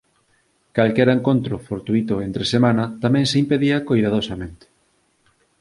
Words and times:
Calquera 0.77 1.15
encontro 1.19 1.55
fortuíto 1.67 2.15
entre 2.27 2.45
semana 2.53 2.83
tamén 3.03 3.25
se 3.31 3.39
impedía 3.43 3.77
coidadosamente. 3.89 4.65